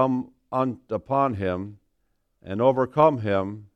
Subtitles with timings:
[0.00, 0.30] come
[0.88, 1.76] upon him
[2.42, 3.66] and overcome him,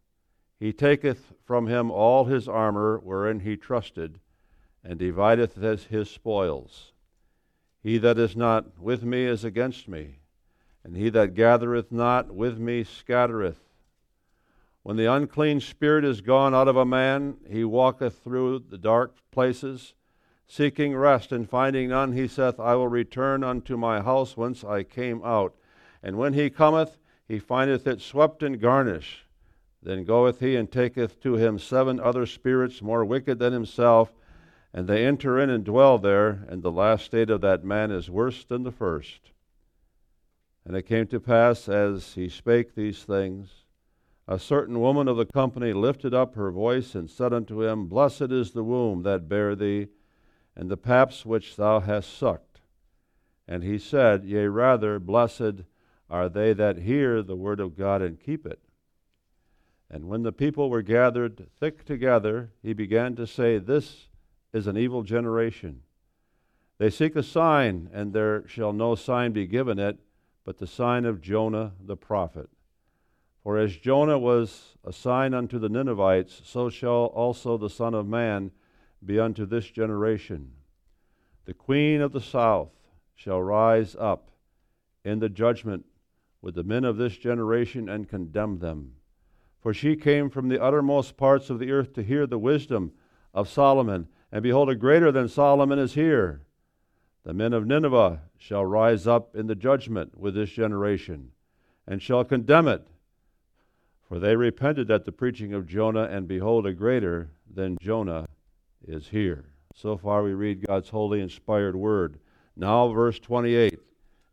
[0.58, 4.18] he taketh from him all his armor wherein he trusted,
[4.82, 6.92] and divideth his spoils.
[7.82, 10.20] He that is not with me is against me,
[10.82, 13.60] and he that gathereth not with me scattereth.
[14.82, 19.14] When the unclean spirit is gone out of a man, he walketh through the dark
[19.30, 19.92] places,
[20.46, 24.84] seeking rest, and finding none, he saith, I will return unto my house whence I
[24.84, 25.54] came out.
[26.04, 29.24] And when he cometh, he findeth it swept and garnished.
[29.82, 34.12] Then goeth he and taketh to him seven other spirits more wicked than himself,
[34.74, 38.10] and they enter in and dwell there, and the last state of that man is
[38.10, 39.30] worse than the first.
[40.66, 43.64] And it came to pass, as he spake these things,
[44.28, 48.30] a certain woman of the company lifted up her voice and said unto him, Blessed
[48.30, 49.88] is the womb that bare thee,
[50.54, 52.60] and the paps which thou hast sucked.
[53.48, 55.64] And he said, Yea, rather, blessed
[56.10, 58.60] are they that hear the word of God and keep it.
[59.90, 64.08] And when the people were gathered thick together, he began to say, This
[64.52, 65.82] is an evil generation.
[66.78, 69.98] They seek a sign, and there shall no sign be given it,
[70.44, 72.48] but the sign of Jonah the prophet.
[73.42, 78.06] For as Jonah was a sign unto the Ninevites, so shall also the Son of
[78.06, 78.50] Man
[79.04, 80.52] be unto this generation.
[81.44, 82.72] The queen of the south
[83.14, 84.30] shall rise up
[85.04, 85.84] in the judgment
[86.44, 88.92] with the men of this generation and condemn them.
[89.60, 92.92] For she came from the uttermost parts of the earth to hear the wisdom
[93.32, 96.42] of Solomon, and behold, a greater than Solomon is here.
[97.24, 101.30] The men of Nineveh shall rise up in the judgment with this generation,
[101.86, 102.86] and shall condemn it
[104.08, 108.26] for they repented at the preaching of Jonah, and behold, a greater than Jonah
[108.86, 109.46] is here.
[109.74, 112.20] So far, we read God's holy, inspired word.
[112.54, 113.78] Now, verse 28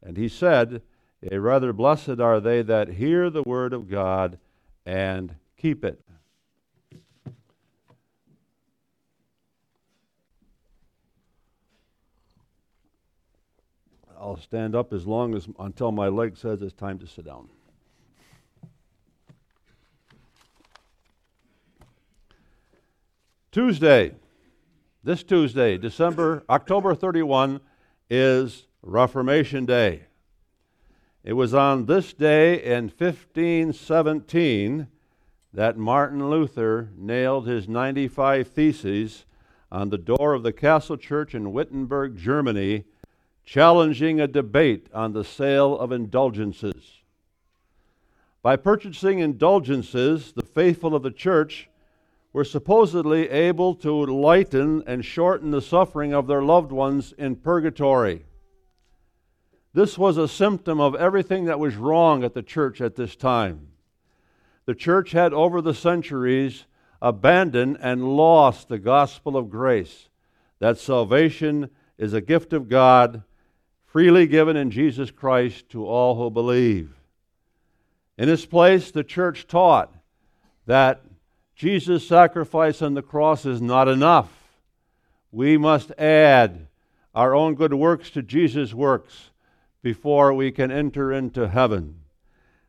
[0.04, 0.82] And he said,
[1.30, 4.40] rather blessed are they that hear the word of God
[4.86, 6.02] and keep it.
[14.20, 17.50] I'll stand up as long as until my leg says it's time to sit down.
[23.52, 24.14] Tuesday,
[25.04, 27.60] this Tuesday, December, October 31,
[28.10, 30.04] is Reformation Day.
[31.24, 34.88] It was on this day in 1517
[35.54, 39.26] that Martin Luther nailed his 95 Theses
[39.72, 42.86] on the door of the Castle Church in Wittenberg, Germany,
[43.46, 47.02] challenging a debate on the sale of indulgences.
[48.42, 51.70] By purchasing indulgences, the faithful of the church
[52.34, 58.26] were supposedly able to lighten and shorten the suffering of their loved ones in purgatory.
[59.74, 63.68] This was a symptom of everything that was wrong at the church at this time.
[64.66, 66.66] The church had, over the centuries,
[67.02, 70.10] abandoned and lost the gospel of grace
[70.60, 73.24] that salvation is a gift of God,
[73.88, 76.94] freely given in Jesus Christ to all who believe.
[78.18, 79.92] In this place, the church taught
[80.68, 81.02] that
[81.56, 84.32] Jesus' sacrifice on the cross is not enough.
[85.32, 86.68] We must add
[87.16, 89.32] our own good works to Jesus' works
[89.82, 92.02] before we can enter into heaven.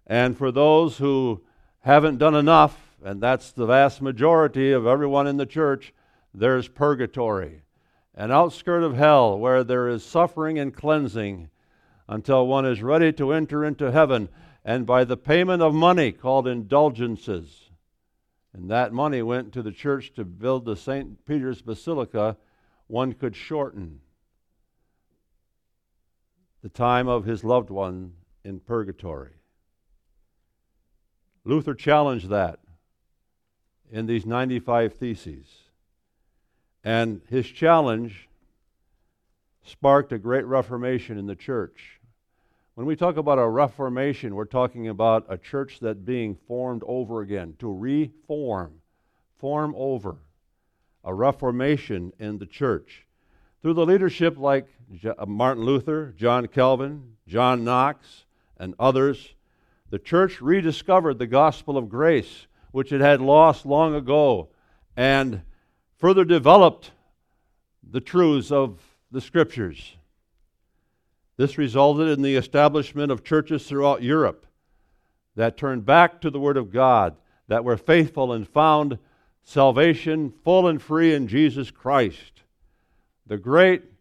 [0.07, 1.43] And for those who
[1.81, 5.93] haven't done enough, and that's the vast majority of everyone in the church,
[6.35, 7.63] there's purgatory,
[8.15, 11.51] an outskirt of hell where there is suffering and cleansing
[12.09, 14.29] until one is ready to enter into heaven.
[14.65, 17.71] And by the payment of money called indulgences,
[18.53, 21.25] and that money went to the church to build the St.
[21.27, 22.37] Peter's Basilica,
[22.87, 24.02] one could shorten
[26.63, 28.13] the time of his loved one
[28.45, 29.33] in purgatory.
[31.45, 32.61] Luther challenged that
[33.91, 35.47] in these 95 Theses.
[36.85, 38.29] And his challenge
[39.65, 42.01] sparked a great reformation in the church.
[42.75, 47.21] When we talk about a reformation, we're talking about a church that being formed over
[47.21, 48.81] again, to reform,
[49.39, 50.17] form over,
[51.05, 53.07] a reformation in the church.
[53.61, 58.25] Through the leadership like Uh, Martin Luther, John Calvin, John Knox,
[58.59, 59.35] and others,
[59.89, 64.49] the church rediscovered the gospel of grace, which it had lost long ago,
[64.95, 65.43] and
[65.97, 66.91] further developed
[67.91, 68.81] the truths of
[69.11, 69.97] the scriptures.
[71.39, 74.47] This resulted in the establishment of churches throughout Europe
[75.37, 77.17] that turned back to the Word of God,
[77.49, 78.99] that were faithful and found
[79.43, 82.43] salvation full and free in Jesus Christ.
[83.27, 83.92] The great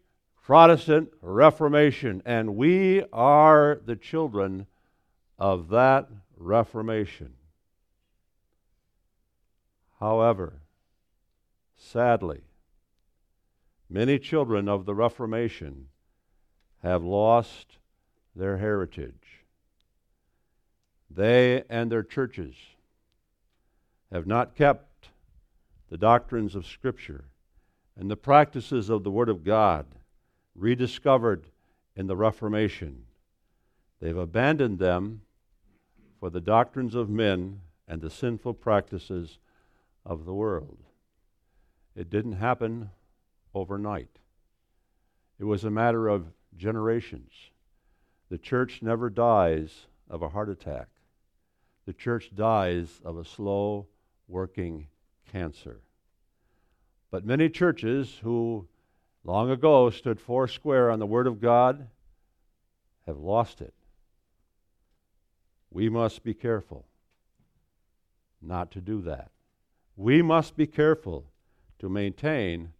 [0.42, 4.66] Protestant Reformation, and we are the children
[5.38, 7.34] of that Reformation.
[10.00, 10.54] However,
[11.76, 12.40] sadly,
[13.88, 15.86] many children of the Reformation
[16.82, 17.78] have lost
[18.34, 19.44] their heritage.
[21.08, 22.56] They and their churches
[24.10, 25.10] have not kept
[25.88, 27.26] the doctrines of Scripture
[27.96, 29.86] and the practices of the Word of God
[30.54, 31.46] rediscovered
[31.96, 33.04] in the Reformation.
[34.00, 35.22] They've abandoned them
[36.18, 39.38] for the doctrines of men and the sinful practices
[40.04, 40.78] of the world.
[41.94, 42.90] It didn't happen
[43.54, 44.18] overnight,
[45.38, 46.26] it was a matter of
[46.56, 47.32] generations.
[48.28, 50.88] The church never dies of a heart attack,
[51.86, 53.86] the church dies of a slow
[54.28, 54.86] working
[55.30, 55.80] cancer.
[57.10, 58.68] But many churches who
[59.24, 61.88] long ago stood foursquare on the Word of God
[63.06, 63.74] have lost it.
[65.70, 66.86] We must be careful
[68.40, 69.30] not to do that.
[69.96, 71.26] We must be careful
[71.78, 72.72] to maintain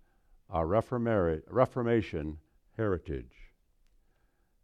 [0.51, 2.39] our Reformation
[2.77, 3.33] heritage.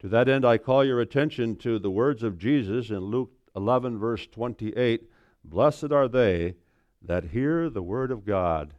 [0.00, 3.98] To that end, I call your attention to the words of Jesus in Luke 11,
[3.98, 5.10] verse 28
[5.44, 6.54] Blessed are they
[7.02, 8.74] that hear the word of God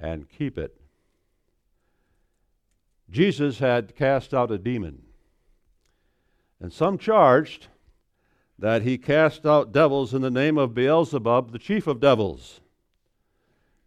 [0.00, 0.80] and keep it.
[3.14, 5.00] Jesus had cast out a demon,
[6.60, 7.68] and some charged
[8.58, 12.60] that he cast out devils in the name of Beelzebub, the chief of devils.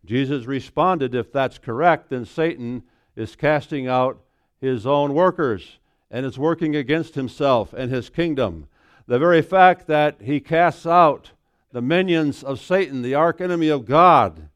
[0.06, 2.84] Jesus responded, If that's correct, then Satan
[3.18, 4.22] is casting out
[4.62, 8.70] his own workers and is working against himself and his kingdom.
[9.08, 11.32] The very fact that he casts out
[11.74, 14.48] the minions of Satan, the archenemy of God,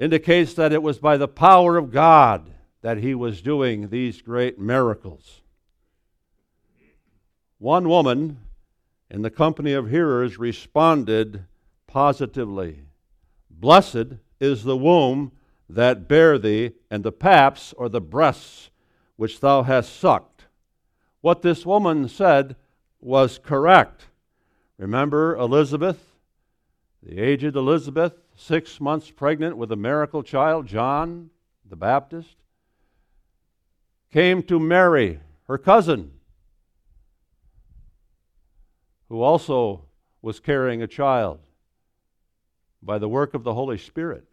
[0.00, 2.50] indicates that it was by the power of God
[2.84, 5.40] that he was doing these great miracles.
[7.56, 8.40] One woman
[9.08, 11.46] in the company of hearers responded
[11.86, 12.82] positively
[13.48, 15.32] Blessed is the womb
[15.66, 18.68] that bare thee, and the paps or the breasts
[19.16, 20.44] which thou hast sucked.
[21.22, 22.54] What this woman said
[23.00, 24.08] was correct.
[24.76, 26.12] Remember Elizabeth,
[27.02, 31.30] the aged Elizabeth, six months pregnant with a miracle child, John
[31.66, 32.36] the Baptist,
[34.14, 35.18] came to Mary,
[35.48, 36.12] her cousin,
[39.08, 39.86] who also
[40.22, 41.40] was carrying a child
[42.80, 44.24] by the work of the Holy Spirit.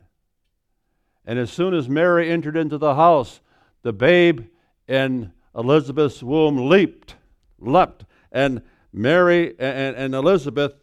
[1.25, 3.41] And as soon as Mary entered into the house,
[3.81, 4.45] the babe
[4.87, 7.15] in Elizabeth's womb leaped,
[7.57, 8.61] leapt, and
[8.93, 10.75] Mary and, and Elizabeth,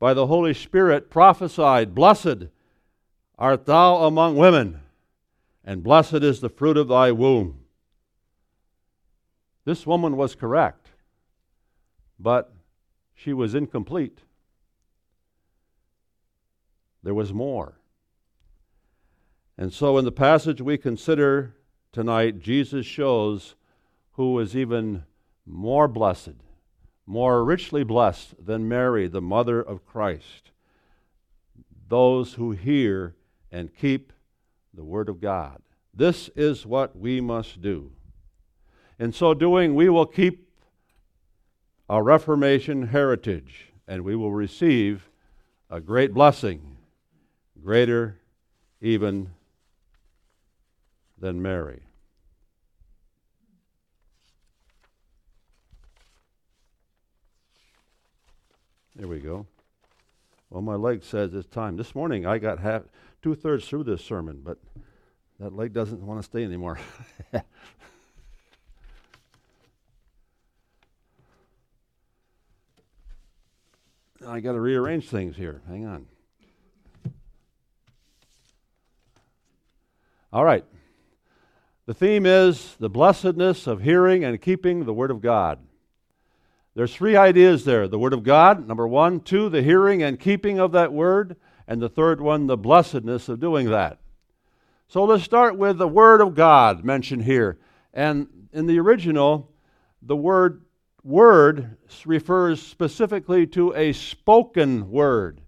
[0.00, 2.48] by the Holy Spirit, prophesied, Blessed
[3.38, 4.80] art thou among women,
[5.64, 7.59] and blessed is the fruit of thy womb.
[9.64, 10.88] This woman was correct,
[12.18, 12.52] but
[13.14, 14.20] she was incomplete.
[17.02, 17.78] There was more.
[19.58, 21.54] And so, in the passage we consider
[21.92, 23.54] tonight, Jesus shows
[24.12, 25.04] who is even
[25.44, 26.36] more blessed,
[27.06, 30.50] more richly blessed than Mary, the mother of Christ.
[31.88, 33.16] Those who hear
[33.50, 34.12] and keep
[34.72, 35.60] the Word of God.
[35.92, 37.92] This is what we must do.
[39.00, 40.46] In so doing, we will keep
[41.88, 45.08] our Reformation heritage and we will receive
[45.70, 46.76] a great blessing,
[47.64, 48.20] greater
[48.82, 49.30] even
[51.18, 51.80] than Mary.
[58.94, 59.46] There we go.
[60.50, 61.78] Well, my leg says it's time.
[61.78, 62.82] This morning I got half,
[63.22, 64.58] two thirds through this sermon, but
[65.38, 66.78] that leg doesn't want to stay anymore.
[74.26, 75.62] I got to rearrange things here.
[75.68, 76.06] Hang on.
[80.32, 80.64] All right.
[81.86, 85.58] The theme is the blessedness of hearing and keeping the Word of God.
[86.74, 90.60] There's three ideas there the Word of God, number one, two, the hearing and keeping
[90.60, 91.36] of that Word,
[91.66, 93.98] and the third one, the blessedness of doing that.
[94.86, 97.58] So let's start with the Word of God mentioned here.
[97.94, 99.50] And in the original,
[100.02, 100.62] the word
[101.02, 105.40] word refers specifically to a spoken word.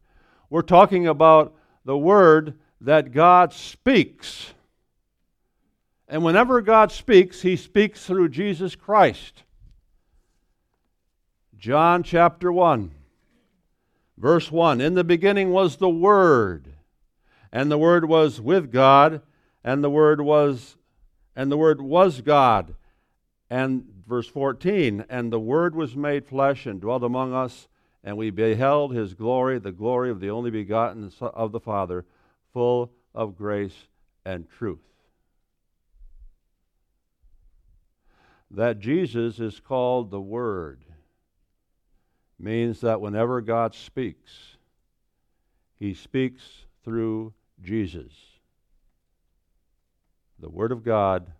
[0.51, 1.55] We're talking about
[1.85, 4.53] the word that God speaks.
[6.09, 9.45] And whenever God speaks, he speaks through Jesus Christ.
[11.57, 12.91] John chapter 1,
[14.19, 16.75] verse 1 In the beginning was the Word,
[17.53, 19.23] and the Word was with God,
[19.63, 20.77] and the Word was
[21.37, 22.75] and the Word was God.
[23.49, 27.69] And verse 14, and the Word was made flesh and dwelt among us,
[28.05, 32.05] and we beheld his glory, the glory of the only begotten of the Father,
[32.53, 33.89] full of grace
[34.25, 34.81] and truth.
[38.51, 40.85] That Jesus is called the Word
[42.39, 44.57] means that whenever God speaks,
[45.79, 47.33] he speaks through
[47.63, 48.13] Jesus.
[50.39, 51.33] The Word of God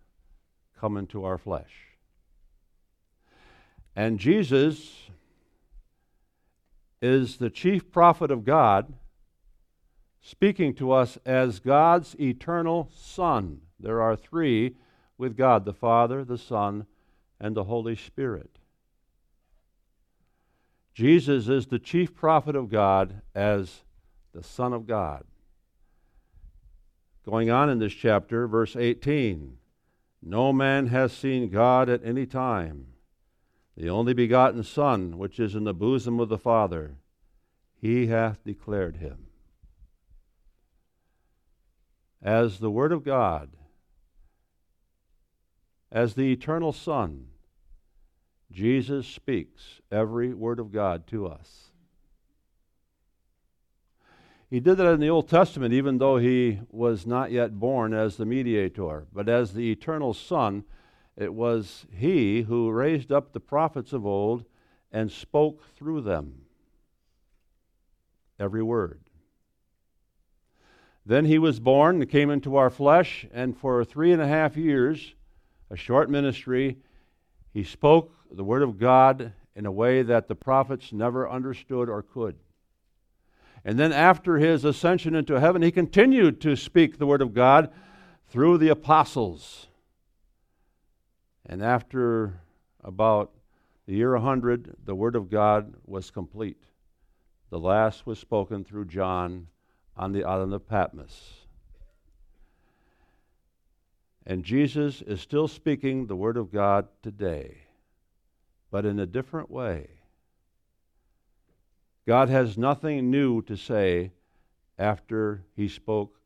[0.79, 1.92] come into our flesh.
[3.95, 5.03] And Jesus
[7.01, 8.93] is the chief prophet of God,
[10.21, 13.61] speaking to us as God's eternal Son.
[13.79, 14.75] There are three
[15.17, 16.85] with God the Father, the Son,
[17.39, 18.57] and the Holy Spirit.
[20.93, 23.81] Jesus is the chief prophet of God as
[24.33, 25.23] the Son of God.
[27.25, 29.57] Going on in this chapter, verse 18
[30.21, 32.92] No man has seen God at any time
[33.75, 36.95] the only begotten Son, which is in the bosom of the Father,
[37.81, 39.27] he hath declared him.
[42.21, 43.49] As the Word of God,
[45.91, 47.27] as the eternal Son,
[48.51, 51.71] Jesus speaks every Word of God to us.
[54.49, 58.17] He did that in the Old Testament, even though he was not yet born as
[58.17, 59.07] the mediator.
[59.11, 60.63] But as the eternal Son,
[61.15, 64.45] it was he who raised up the prophets of old
[64.91, 66.41] and spoke through them
[68.39, 68.99] every word.
[71.05, 74.55] Then he was born and came into our flesh, and for three and a half
[74.55, 75.15] years,
[75.69, 76.77] a short ministry,
[77.53, 82.01] he spoke the word of God in a way that the prophets never understood or
[82.01, 82.35] could.
[83.65, 87.71] And then after his ascension into heaven, he continued to speak the word of God
[88.27, 89.67] through the apostles.
[91.45, 92.39] And after
[92.83, 93.31] about
[93.85, 96.63] the year 100, the Word of God was complete.
[97.49, 99.47] The last was spoken through John
[99.97, 101.45] on the island of Patmos.
[104.25, 107.57] And Jesus is still speaking the Word of God today,
[108.71, 109.89] but in a different way.
[112.07, 114.11] God has nothing new to say
[114.77, 116.19] after he spoke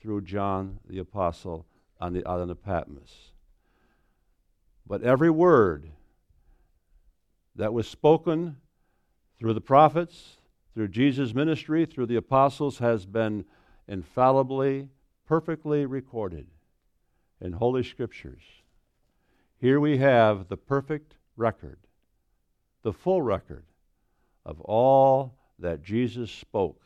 [0.00, 1.66] through John the Apostle
[2.00, 3.29] on the island of Patmos.
[4.90, 5.88] But every word
[7.54, 8.56] that was spoken
[9.38, 10.38] through the prophets,
[10.74, 13.44] through Jesus' ministry, through the apostles, has been
[13.86, 14.88] infallibly,
[15.28, 16.48] perfectly recorded
[17.40, 18.42] in Holy Scriptures.
[19.60, 21.78] Here we have the perfect record,
[22.82, 23.66] the full record
[24.44, 26.82] of all that Jesus spoke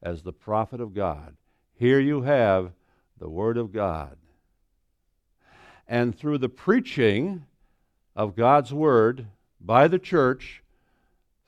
[0.00, 1.36] as the prophet of God.
[1.74, 2.70] Here you have
[3.18, 4.16] the Word of God
[5.92, 7.44] and through the preaching
[8.16, 9.26] of God's Word
[9.60, 10.62] by the church,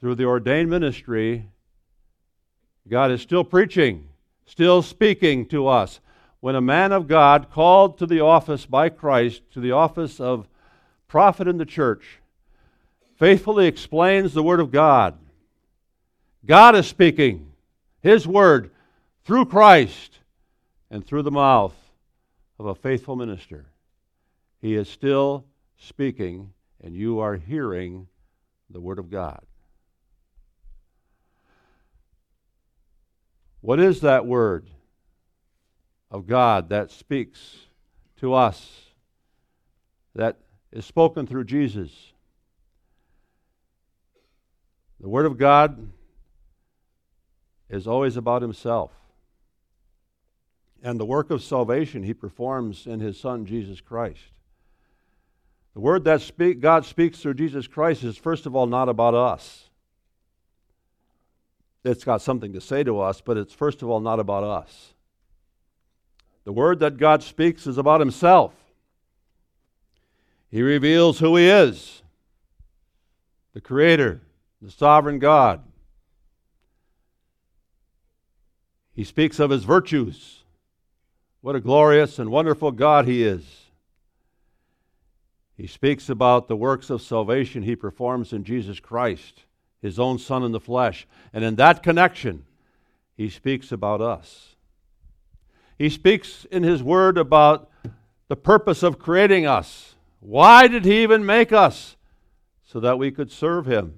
[0.01, 1.49] through the ordained ministry,
[2.87, 4.07] God is still preaching,
[4.45, 5.99] still speaking to us.
[6.41, 10.47] When a man of God called to the office by Christ, to the office of
[11.09, 12.21] prophet in the church,
[13.17, 15.17] faithfully explains the Word of God,
[16.45, 17.51] God is speaking
[18.03, 18.73] His Word
[19.25, 20.19] through Christ
[20.91, 21.75] and through the mouth
[22.59, 23.65] of a faithful minister.
[24.65, 25.45] He is still
[25.77, 28.09] speaking, and you are hearing
[28.71, 29.45] the Word of God.
[33.61, 34.71] What is that Word
[36.11, 37.59] of God that speaks
[38.21, 38.87] to us,
[40.15, 40.39] that
[40.73, 42.15] is spoken through Jesus?
[44.99, 45.91] The Word of God
[47.69, 48.93] is always about Himself
[50.83, 54.23] and the work of salvation He performs in His Son, Jesus Christ.
[55.75, 59.15] The word that speak, God speaks through Jesus Christ is, first of all, not about
[59.15, 59.69] us.
[61.85, 64.95] It's got something to say to us, but it's, first of all, not about us.
[66.45, 68.55] The word that God speaks is about Himself.
[70.51, 72.03] He reveals who He is
[73.53, 74.21] the Creator,
[74.61, 75.63] the sovereign God.
[78.93, 80.43] He speaks of His virtues.
[81.41, 83.64] What a glorious and wonderful God He is.
[85.57, 89.45] He speaks about the works of salvation he performs in Jesus Christ,
[89.81, 91.07] his own Son in the flesh.
[91.33, 92.45] And in that connection,
[93.17, 94.57] he speaks about us.
[95.79, 97.71] He speaks in his word about
[98.29, 99.95] the purpose of creating us.
[100.21, 101.97] Why did he even make us?
[102.65, 103.95] So that we could serve him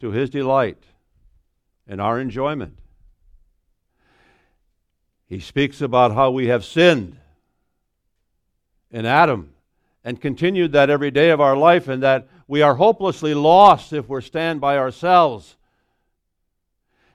[0.00, 0.82] to his delight
[1.86, 2.78] and our enjoyment.
[5.26, 7.16] He speaks about how we have sinned
[8.90, 9.53] in Adam
[10.04, 14.08] and continued that every day of our life, and that we are hopelessly lost if
[14.08, 15.56] we stand by ourselves.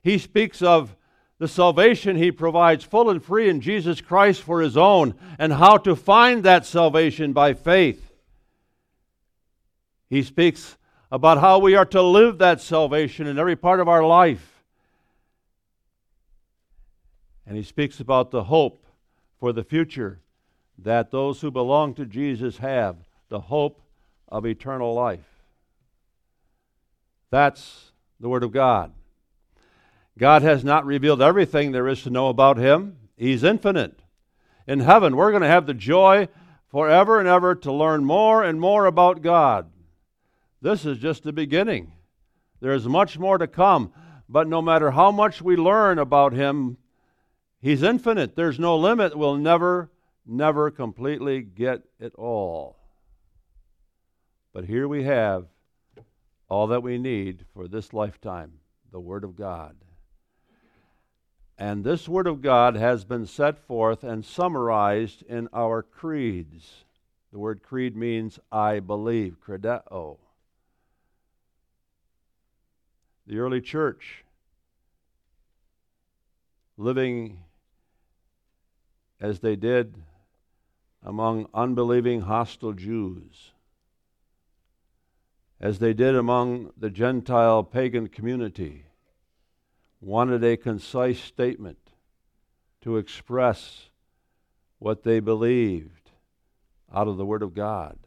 [0.01, 0.95] He speaks of
[1.37, 5.77] the salvation he provides full and free in Jesus Christ for his own, and how
[5.77, 8.11] to find that salvation by faith.
[10.09, 10.75] He speaks
[11.11, 14.63] about how we are to live that salvation in every part of our life.
[17.45, 18.85] And he speaks about the hope
[19.39, 20.19] for the future
[20.83, 22.97] that those who belong to Jesus have
[23.29, 23.81] the hope
[24.27, 25.25] of eternal life.
[27.31, 28.93] That's the Word of God.
[30.17, 33.99] God has not revealed everything there is to know about Him, He's infinite.
[34.67, 36.27] In heaven, we're going to have the joy
[36.69, 39.69] forever and ever to learn more and more about God.
[40.61, 41.93] This is just the beginning.
[42.59, 43.93] There is much more to come,
[44.27, 46.77] but no matter how much we learn about Him,
[47.61, 48.35] He's infinite.
[48.35, 49.17] There's no limit.
[49.17, 49.89] We'll never
[50.25, 52.77] never completely get it all.
[54.53, 55.45] But here we have
[56.47, 58.53] all that we need for this lifetime
[58.91, 59.75] the Word of God.
[61.57, 66.85] And this Word of God has been set forth and summarized in our creeds.
[67.31, 70.17] The word creed means I believe, credo.
[73.27, 74.25] The early church,
[76.75, 77.43] living
[79.21, 79.95] as they did
[81.03, 83.51] among unbelieving hostile Jews,
[85.59, 88.85] as they did among the Gentile pagan community,
[90.01, 91.77] wanted a concise statement
[92.81, 93.89] to express
[94.79, 96.11] what they believed
[96.93, 97.97] out of the Word of God.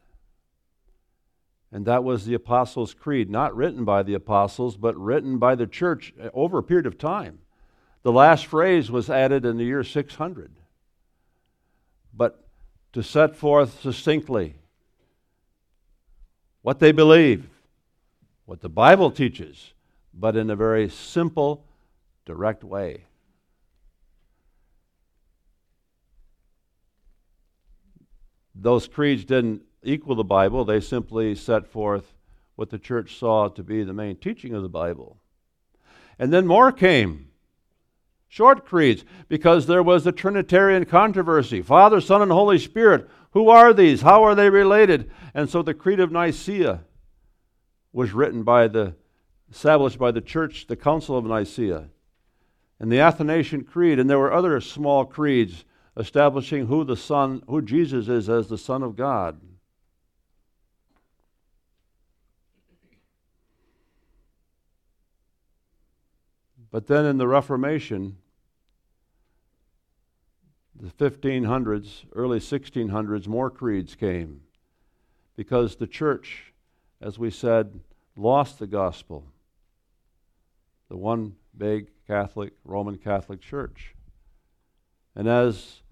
[1.71, 5.65] And that was the Apostles' Creed, not written by the apostles, but written by the
[5.65, 7.39] church over a period of time.
[8.03, 10.51] The last phrase was added in the year 600.
[12.13, 12.42] But
[12.93, 14.55] to set forth succinctly
[16.61, 17.49] what they believe,
[18.45, 19.73] what the Bible teaches,
[20.13, 21.65] but in a very simple,
[22.25, 23.03] direct way.
[28.55, 32.13] Those creeds didn't equal the Bible, they simply set forth
[32.55, 35.17] what the church saw to be the main teaching of the Bible.
[36.19, 37.29] And then more came
[38.33, 43.07] short creeds, because there was a Trinitarian controversy Father, Son, and Holy Spirit.
[43.33, 44.01] Who are these?
[44.01, 45.11] How are they related?
[45.35, 46.81] And so the Creed of Nicaea
[47.91, 48.95] was written by the,
[49.51, 51.89] established by the church, the Council of Nicaea,
[52.79, 55.63] and the Athanasian Creed, and there were other small creeds
[55.95, 59.39] establishing who the Son, who Jesus is as the Son of God.
[66.71, 68.17] But then in the Reformation,
[70.83, 74.41] the 1500s, early 1600s, more creeds came
[75.37, 76.51] because the church,
[77.01, 77.79] as we said,
[78.17, 79.23] lost the gospel.
[80.89, 83.95] The one big Catholic, Roman Catholic Church.
[85.15, 85.83] And as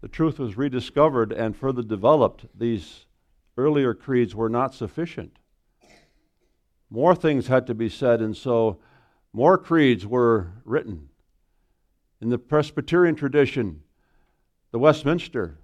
[0.00, 3.04] the truth was rediscovered and further developed, these
[3.58, 5.36] earlier creeds were not sufficient.
[6.88, 8.78] More things had to be said, and so
[9.34, 11.10] more creeds were written.
[12.22, 13.82] In the Presbyterian tradition,
[14.76, 15.56] the Westminster,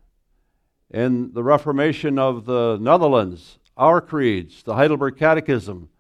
[0.91, 5.91] in the Reformation of the Netherlands, our creeds, the Heidelberg Catechism,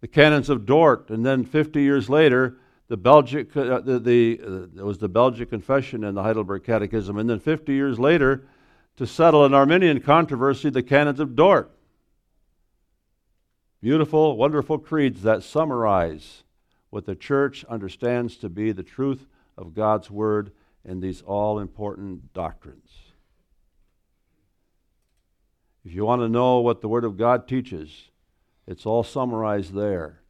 [0.00, 2.56] the Canons of Dort, and then 50 years later,
[2.88, 7.16] the Belgic, uh, the, the uh, it was the Belgic Confession and the Heidelberg Catechism,
[7.16, 8.42] and then 50 years later,
[8.96, 11.70] to settle an Arminian controversy, the Canons of Dort.
[13.80, 16.42] Beautiful, wonderful creeds that summarize
[16.90, 20.50] what the church understands to be the truth of God's Word
[20.86, 22.90] in these all important doctrines.
[25.84, 28.10] If you want to know what the Word of God teaches,
[28.66, 30.22] it's all summarized there.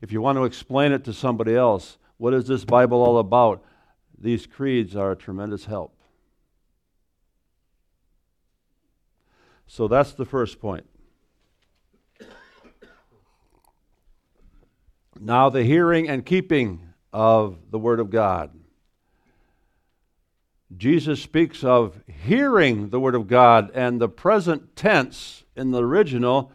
[0.00, 3.64] If you want to explain it to somebody else, what is this Bible all about?
[4.18, 5.96] These creeds are a tremendous help.
[9.66, 10.86] So that's the first point.
[15.18, 18.50] Now, the hearing and keeping of the Word of God.
[20.76, 26.50] Jesus speaks of hearing the Word of God, and the present tense in the original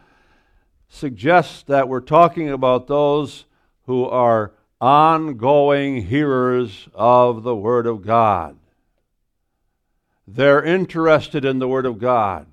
[0.88, 3.46] suggests that we're talking about those
[3.86, 8.58] who are ongoing hearers of the Word of God.
[10.26, 12.46] They're interested in the Word of God.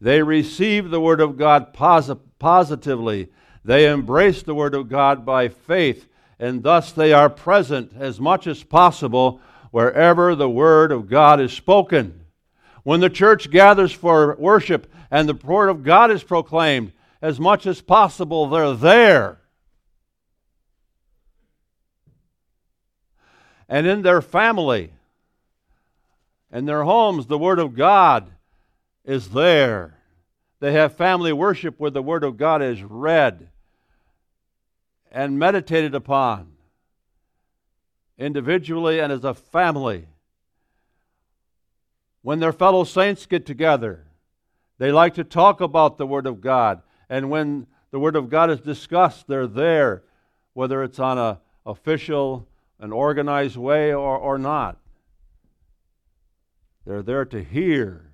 [0.00, 3.28] They receive the Word of God posi- positively.
[3.64, 8.46] They embrace the Word of God by faith, and thus they are present as much
[8.46, 12.26] as possible wherever the Word of God is spoken.
[12.82, 17.66] When the church gathers for worship and the word of God is proclaimed, as much
[17.66, 19.38] as possible, they're there.
[23.68, 24.92] And in their family,
[26.52, 28.30] in their homes, the Word of God
[29.04, 29.98] is there.
[30.60, 33.48] They have family worship where the Word of God is read
[35.10, 36.52] and meditated upon
[38.18, 40.08] individually and as a family.
[42.22, 44.06] When their fellow saints get together,
[44.78, 46.82] they like to talk about the Word of God.
[47.08, 50.02] And when the Word of God is discussed, they're there,
[50.52, 52.48] whether it's on an official,
[52.78, 54.78] an organized way or, or not.
[56.84, 58.12] They're there to hear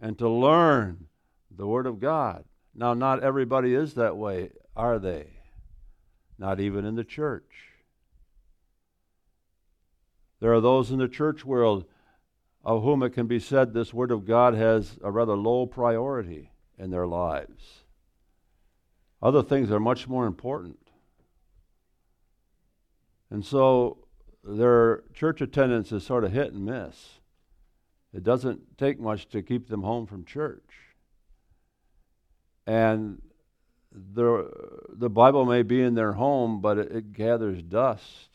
[0.00, 1.06] and to learn
[1.50, 2.44] the Word of God.
[2.74, 5.26] Now, not everybody is that way, are they?
[6.38, 7.71] Not even in the church.
[10.42, 11.84] There are those in the church world
[12.64, 16.50] of whom it can be said this Word of God has a rather low priority
[16.76, 17.84] in their lives.
[19.22, 20.80] Other things are much more important.
[23.30, 23.98] And so
[24.42, 27.20] their church attendance is sort of hit and miss.
[28.12, 30.74] It doesn't take much to keep them home from church.
[32.66, 33.22] And
[33.92, 34.50] the,
[34.88, 38.31] the Bible may be in their home, but it, it gathers dust.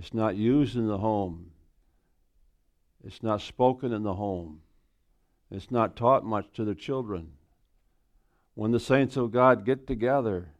[0.00, 1.50] It's not used in the home.
[3.04, 4.62] It's not spoken in the home.
[5.50, 7.32] It's not taught much to the children.
[8.54, 10.52] When the saints of God get together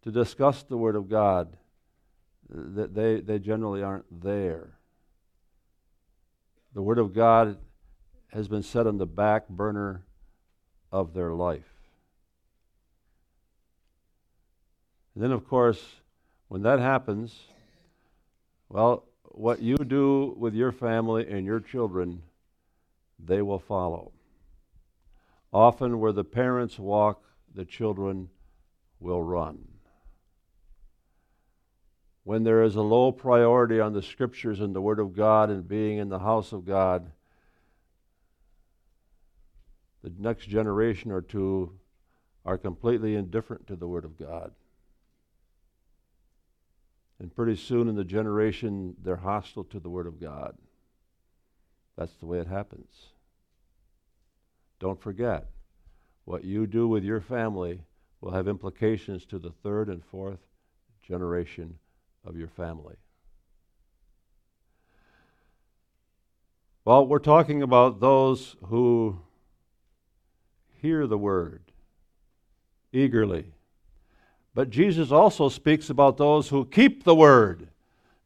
[0.00, 1.58] to discuss the Word of God,
[2.48, 4.78] they, they generally aren't there.
[6.72, 7.58] The Word of God
[8.28, 10.04] has been set on the back burner
[10.90, 11.70] of their life.
[15.14, 15.96] And then, of course,
[16.48, 17.38] when that happens,
[18.68, 22.22] well, what you do with your family and your children,
[23.18, 24.12] they will follow.
[25.52, 27.22] Often, where the parents walk,
[27.54, 28.28] the children
[29.00, 29.66] will run.
[32.24, 35.66] When there is a low priority on the scriptures and the Word of God and
[35.66, 37.10] being in the house of God,
[40.02, 41.72] the next generation or two
[42.44, 44.52] are completely indifferent to the Word of God.
[47.20, 50.56] And pretty soon in the generation, they're hostile to the Word of God.
[51.96, 53.08] That's the way it happens.
[54.78, 55.48] Don't forget,
[56.24, 57.80] what you do with your family
[58.20, 60.38] will have implications to the third and fourth
[61.02, 61.78] generation
[62.24, 62.96] of your family.
[66.84, 69.20] Well, we're talking about those who
[70.80, 71.72] hear the word
[72.92, 73.52] eagerly.
[74.58, 77.68] But Jesus also speaks about those who keep the word.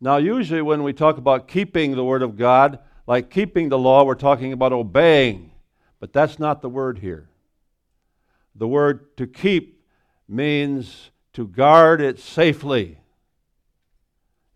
[0.01, 4.05] Now, usually when we talk about keeping the word of God, like keeping the law,
[4.05, 5.51] we're talking about obeying.
[6.01, 7.29] But that's not the word here.
[8.55, 9.85] The word to keep
[10.27, 12.97] means to guard it safely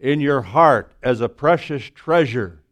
[0.00, 2.62] in your heart as a precious treasure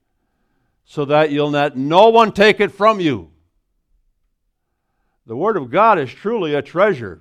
[0.87, 3.31] so that you'll let no one take it from you.
[5.27, 7.21] The Word of God is truly a treasure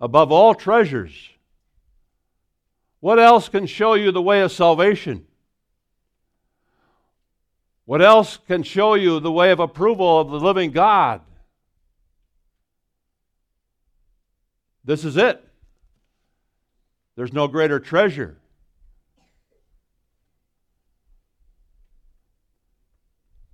[0.00, 1.30] above all treasures.
[3.00, 5.26] What else can show you the way of salvation?
[7.84, 11.22] What else can show you the way of approval of the living God?
[14.84, 15.44] This is it.
[17.16, 18.38] There's no greater treasure.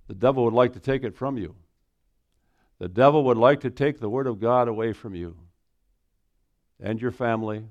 [0.07, 1.55] The devil would like to take it from you.
[2.79, 5.35] The devil would like to take the Word of God away from you
[6.79, 7.65] and your family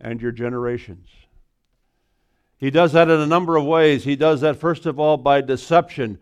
[0.00, 1.08] and your generations.
[2.56, 4.04] He does that in a number of ways.
[4.04, 6.18] He does that, first of all, by deception,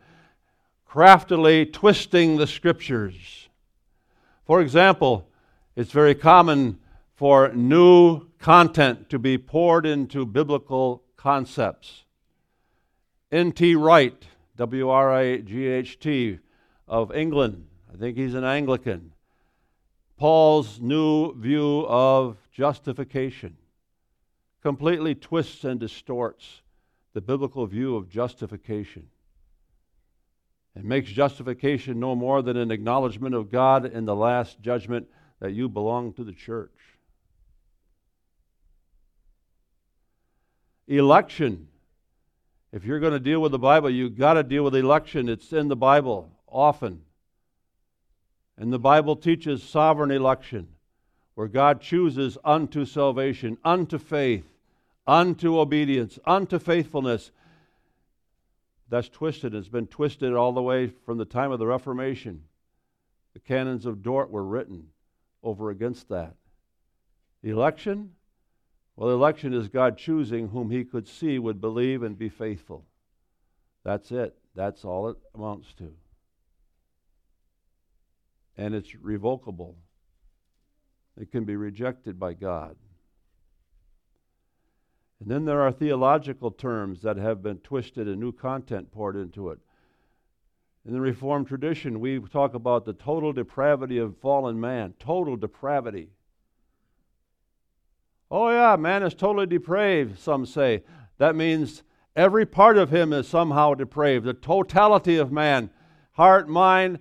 [0.84, 3.48] craftily twisting the Scriptures.
[4.44, 5.28] For example,
[5.74, 6.78] it's very common
[7.14, 12.04] for new content to be poured into biblical concepts.
[13.32, 13.74] N.T.
[13.74, 14.22] Wright
[14.56, 16.38] W R I G H T
[16.86, 17.66] of England.
[17.92, 19.12] I think he's an Anglican.
[20.16, 23.56] Paul's new view of justification
[24.62, 26.62] completely twists and distorts
[27.12, 29.08] the biblical view of justification.
[30.74, 35.08] and makes justification no more than an acknowledgement of God in the last judgment
[35.40, 36.76] that you belong to the church.
[40.86, 41.68] Election
[42.76, 45.30] if you're going to deal with the Bible, you've got to deal with election.
[45.30, 47.05] It's in the Bible often.
[48.58, 50.68] And the Bible teaches sovereign election,
[51.34, 54.46] where God chooses unto salvation, unto faith,
[55.06, 57.30] unto obedience, unto faithfulness.
[58.88, 59.54] That's twisted.
[59.54, 62.44] It's been twisted all the way from the time of the Reformation.
[63.34, 64.88] The canons of Dort were written
[65.42, 66.34] over against that.
[67.42, 68.12] Election?
[68.96, 72.86] Well, election is God choosing whom he could see would believe and be faithful.
[73.84, 74.34] That's it.
[74.54, 75.92] That's all it amounts to.
[78.56, 79.76] And it's revocable,
[81.20, 82.76] it can be rejected by God.
[85.20, 89.50] And then there are theological terms that have been twisted and new content poured into
[89.50, 89.58] it.
[90.86, 94.94] In the Reformed tradition, we talk about the total depravity of fallen man.
[94.98, 96.10] Total depravity.
[98.30, 100.82] Oh, yeah, man is totally depraved, some say.
[101.18, 101.82] That means
[102.14, 104.26] every part of him is somehow depraved.
[104.26, 105.70] The totality of man,
[106.12, 106.98] heart, mind,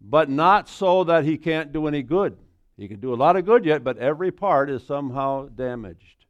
[0.00, 2.36] but not so that he can't do any good.
[2.76, 6.26] He can do a lot of good yet, but every part is somehow damaged.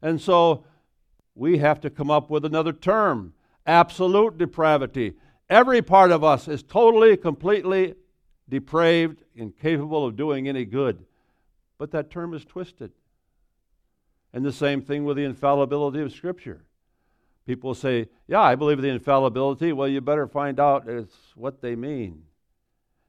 [0.00, 0.64] And so
[1.34, 3.34] we have to come up with another term
[3.66, 5.14] absolute depravity.
[5.48, 7.94] Every part of us is totally, completely
[8.48, 11.04] depraved, incapable of doing any good.
[11.78, 12.92] But that term is twisted.
[14.32, 16.64] And the same thing with the infallibility of Scripture.
[17.46, 19.72] People say, Yeah, I believe the infallibility.
[19.72, 22.22] Well, you better find out it's what they mean.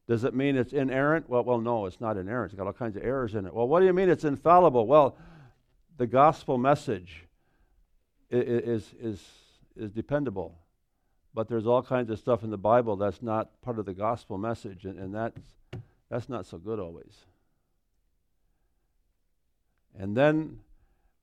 [0.08, 1.30] Does it mean it's inerrant?
[1.30, 2.52] Well, well, no, it's not inerrant.
[2.52, 3.54] It's got all kinds of errors in it.
[3.54, 4.86] Well, what do you mean it's infallible?
[4.86, 5.16] Well,
[5.98, 7.24] the gospel message
[8.30, 9.22] is, is,
[9.78, 10.58] is dependable.
[11.34, 14.38] But there's all kinds of stuff in the Bible that's not part of the gospel
[14.38, 15.42] message, and, and that's,
[16.10, 17.26] that's not so good always.
[19.98, 20.60] And then,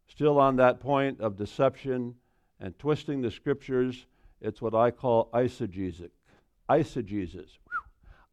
[0.09, 2.15] still on that point of deception
[2.59, 4.07] and twisting the scriptures,
[4.41, 6.11] it's what I call eisegesic.
[6.69, 7.51] Eisegesis.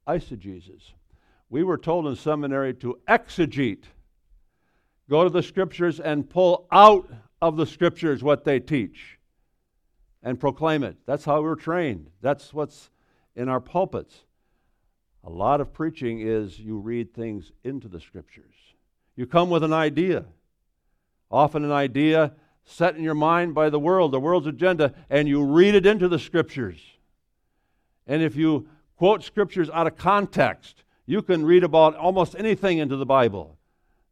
[0.08, 0.94] Eisegesis.
[1.50, 3.84] We were told in seminary to exegete,
[5.10, 7.10] go to the scriptures and pull out
[7.42, 9.18] of the scriptures what they teach
[10.24, 10.98] and proclaim it.
[11.06, 12.10] That's how we're trained.
[12.22, 12.90] That's what's
[13.36, 14.24] in our pulpits.
[15.24, 18.54] A lot of preaching is you read things into the scriptures.
[19.16, 20.26] You come with an idea,
[21.30, 22.34] often an idea
[22.66, 26.08] set in your mind by the world, the world's agenda, and you read it into
[26.08, 26.80] the scriptures.
[28.06, 32.98] And if you quote scriptures out of context, you can read about almost anything into
[32.98, 33.58] the Bible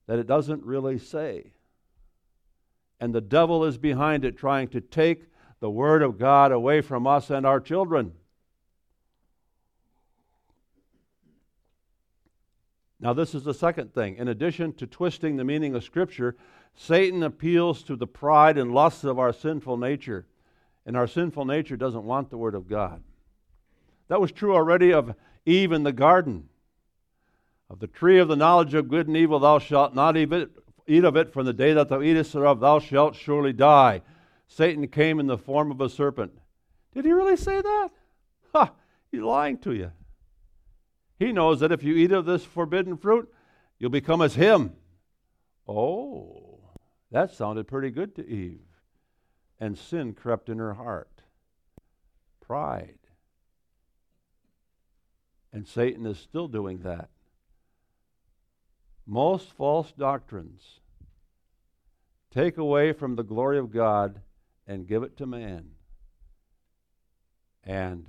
[0.08, 1.52] that it doesn't really say
[3.00, 5.26] and the devil is behind it, trying to take
[5.60, 8.14] the Word of God away from us and our children.
[13.00, 14.16] Now, this is the second thing.
[14.16, 16.36] In addition to twisting the meaning of Scripture,
[16.74, 20.26] Satan appeals to the pride and lusts of our sinful nature.
[20.86, 23.04] And our sinful nature doesn't want the Word of God.
[24.08, 25.16] That was true already of
[25.46, 26.50] Eve in the garden.
[27.70, 30.32] Of the tree of the knowledge of good and evil, thou shalt not eat
[31.04, 34.02] of it, from the day that thou eatest thereof, thou shalt surely die.
[34.48, 36.32] Satan came in the form of a serpent.
[36.94, 37.90] Did he really say that?
[38.54, 38.72] Ha!
[39.12, 39.92] He's lying to you.
[41.18, 43.34] He knows that if you eat of this forbidden fruit,
[43.80, 44.74] you'll become as him.
[45.68, 46.60] Oh,
[47.12, 48.62] that sounded pretty good to Eve.
[49.60, 51.22] And sin crept in her heart.
[52.42, 53.00] Pride.
[55.56, 57.08] And Satan is still doing that.
[59.08, 60.82] Most false doctrines
[62.30, 64.20] take away from the glory of God
[64.68, 65.70] and give it to man.
[67.64, 68.06] And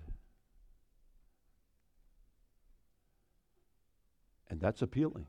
[4.50, 5.26] and that's appealing.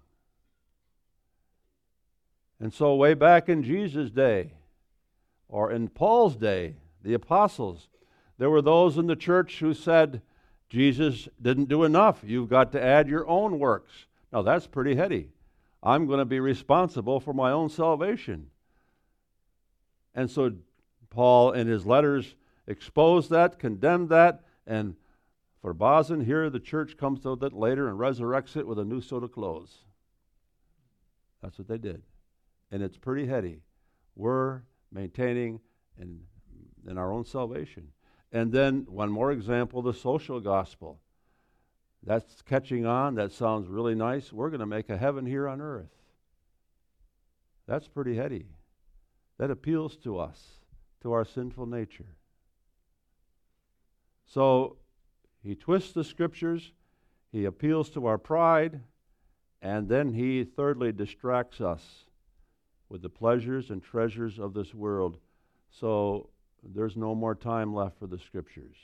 [2.60, 4.54] And so way back in Jesus' day
[5.48, 7.90] or in Paul's day, the apostles,
[8.40, 10.24] there were those in the church who said
[10.70, 12.22] Jesus didn't do enough.
[12.26, 14.06] You've got to add your own works.
[14.32, 15.30] Now that's pretty heady.
[15.82, 18.48] I'm going to be responsible for my own salvation.
[20.14, 20.52] And so
[21.10, 24.96] Paul, in his letters, exposed that, condemned that, and
[25.62, 29.02] for Bazin, here the church comes to that later and resurrects it with a new
[29.02, 29.78] suit of clothes.
[31.42, 32.02] That's what they did.
[32.72, 33.62] And it's pretty heady.
[34.16, 35.62] We're maintaining
[36.00, 36.20] in,
[36.88, 37.90] in our own salvation.
[38.32, 41.00] And then one more example the social gospel.
[42.04, 43.16] That's catching on.
[43.16, 44.32] That sounds really nice.
[44.32, 45.92] We're going to make a heaven here on earth.
[47.68, 48.46] That's pretty heady.
[49.38, 50.42] That appeals to us,
[51.02, 52.16] to our sinful nature.
[54.26, 54.78] So
[55.44, 56.72] he twists the scriptures,
[57.32, 58.82] he appeals to our pride,
[59.62, 62.06] and then he thirdly distracts us
[62.90, 65.18] with the pleasures and treasures of this world.
[65.70, 66.30] So
[66.74, 68.76] there's no more time left for the scriptures.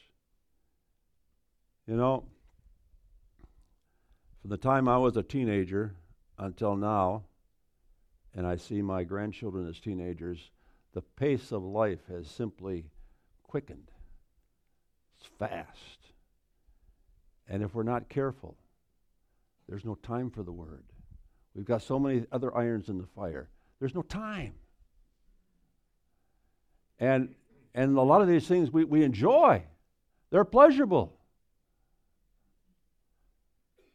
[1.88, 2.24] You know,
[4.42, 5.96] from the time I was a teenager
[6.38, 7.24] until now,
[8.36, 10.52] and I see my grandchildren as teenagers,
[10.94, 12.86] the pace of life has simply
[13.44, 13.92] quickened
[15.20, 16.00] It's fast.
[17.48, 18.58] And if we're not careful,
[19.68, 20.84] there's no time for the Word.
[21.54, 23.50] We've got so many other irons in the fire.
[23.80, 24.54] There's no time.
[27.00, 27.36] And,
[27.76, 29.64] and a lot of these things we, we enjoy,
[30.30, 31.18] they're pleasurable.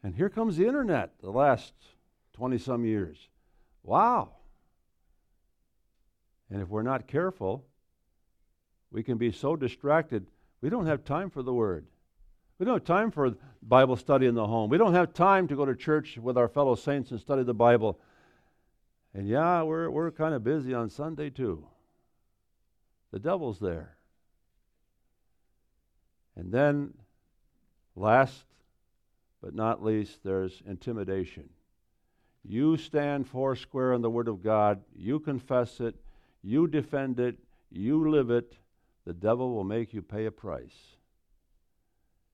[0.03, 1.73] And here comes the internet the last
[2.35, 3.19] 20 some years.
[3.83, 4.31] Wow.
[6.51, 7.65] And if we're not careful,
[8.91, 10.27] we can be so distracted,
[10.61, 11.87] we don't have time for the Word.
[12.59, 14.71] We don't have time for Bible study in the home.
[14.71, 17.55] We don't have time to go to church with our fellow saints and study the
[17.55, 18.01] Bible.
[19.15, 21.67] And yeah, we're, we're kind of busy on Sunday too.
[23.11, 23.97] The devil's there.
[26.37, 26.95] And then,
[27.97, 28.45] last
[29.43, 31.49] but not least, there's intimidation.
[32.45, 35.95] You stand foursquare in the Word of God, you confess it,
[36.43, 37.37] you defend it,
[37.71, 38.55] you live it,
[39.05, 40.97] the devil will make you pay a price.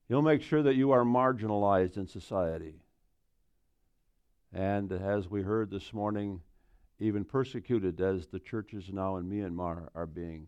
[0.08, 2.74] He'll make sure that you are marginalized in society.
[4.52, 6.40] And as we heard this morning,
[7.00, 10.46] even persecuted as the churches now in Myanmar are being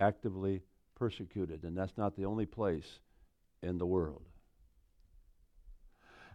[0.00, 0.62] actively
[0.94, 1.64] persecuted.
[1.64, 3.00] And that's not the only place
[3.62, 4.22] in the world.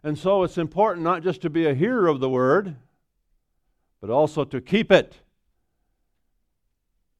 [0.02, 2.76] And so it's important not just to be a hearer of the word,
[4.00, 5.16] but also to keep it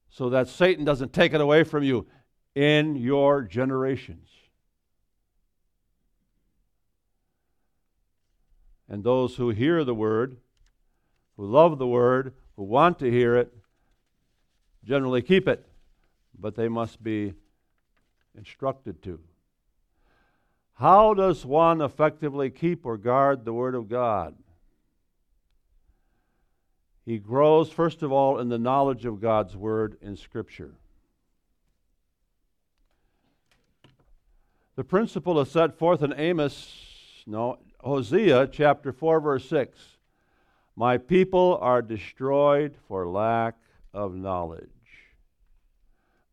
[0.09, 2.05] so that Satan doesn't take it away from you
[2.53, 4.29] in your generations.
[8.87, 10.37] And those who hear the word,
[11.37, 13.51] who love the word, who want to hear it,
[14.83, 15.67] generally keep it,
[16.39, 17.33] but they must be
[18.37, 19.19] instructed to.
[20.75, 24.35] How does one effectively keep or guard the Word of God?
[27.05, 30.73] He grows, first of all, in the knowledge of God's Word in Scripture.
[34.75, 39.79] The principle is set forth in Amos, no, Hosea chapter 4, verse 6.
[40.75, 43.55] My people are destroyed for lack
[43.93, 44.74] of knowledge.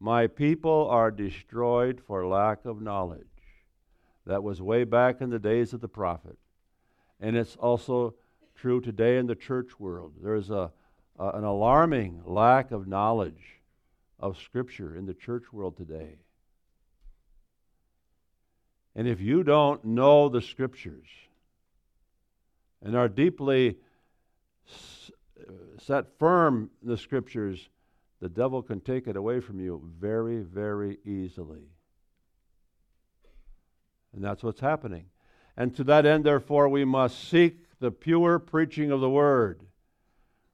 [0.02, 3.22] My people are destroyed for lack of knowledge.
[4.26, 6.36] That was way back in the days of the prophet.
[7.20, 8.14] And it's also
[8.56, 10.14] true today in the church world.
[10.20, 10.72] There's a,
[11.20, 13.60] a, an alarming lack of knowledge
[14.18, 16.16] of Scripture in the church world today.
[18.96, 21.06] And if you don't know the Scriptures
[22.82, 23.76] and are deeply
[25.78, 27.68] set firm in the Scriptures,
[28.22, 31.64] the devil can take it away from you very, very easily.
[34.14, 35.06] And that's what's happening.
[35.56, 39.64] And to that end, therefore, we must seek the pure preaching of the Word.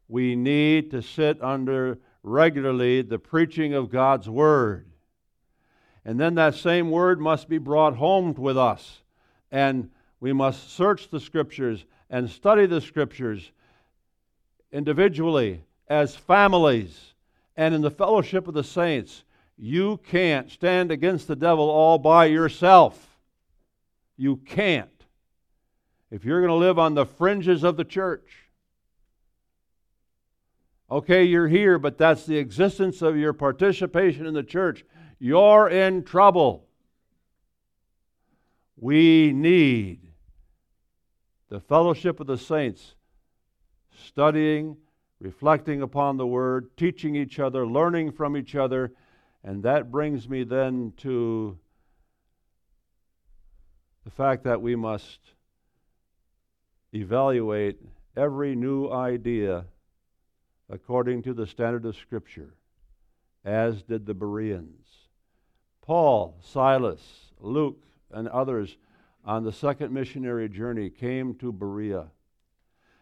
[0.09, 4.90] We need to sit under regularly the preaching of God's Word.
[6.07, 9.02] And then that same Word must be brought home with us.
[9.52, 13.52] And we must search the Scriptures and study the Scriptures
[14.72, 17.12] individually, as families,
[17.59, 19.25] and in the fellowship of the saints.
[19.59, 23.18] You can't stand against the devil all by yourself.
[24.16, 24.88] You can't
[26.11, 28.31] if you're going to live on the fringes of the church.
[30.90, 34.85] Okay, you're here, but that's the existence of your participation in the church.
[35.18, 36.64] You're in trouble.
[38.77, 40.12] We need
[41.49, 42.94] the fellowship of the saints,
[44.07, 44.77] studying,
[45.20, 48.92] reflecting upon the Word, teaching each other, learning from each other.
[49.42, 51.59] And that brings me then to
[54.04, 55.20] the fact that we must
[56.92, 57.78] evaluate
[58.16, 59.66] every new idea
[60.70, 62.54] according to the standard of Scripture,
[63.44, 64.87] as did the Bereans.
[65.83, 68.76] Paul, Silas, Luke, and others
[69.24, 72.07] on the second missionary journey came to Berea.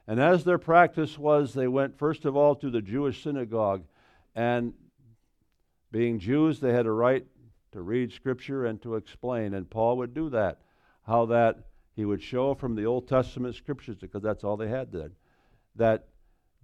[0.08, 3.84] And as their practice was, they went first of all to the Jewish synagogue,
[4.34, 4.72] and
[5.90, 7.26] being Jews, they had a right
[7.72, 10.60] to read Scripture and to explain, and Paul would do that.
[11.06, 14.92] How that he would show from the Old Testament scriptures, because that's all they had
[14.92, 15.12] then,
[15.76, 16.08] that